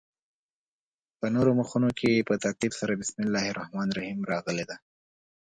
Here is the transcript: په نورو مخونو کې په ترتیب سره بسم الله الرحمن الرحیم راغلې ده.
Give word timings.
په 1.19 1.25
نورو 1.35 1.51
مخونو 1.59 1.89
کې 1.99 2.25
په 2.27 2.33
ترتیب 2.43 2.73
سره 2.79 2.93
بسم 3.01 3.17
الله 3.25 3.43
الرحمن 3.47 3.87
الرحیم 3.89 4.19
راغلې 4.31 4.65
ده. 4.69 4.77